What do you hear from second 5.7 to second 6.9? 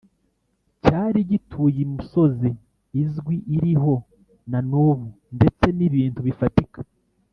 n ibintu bifatika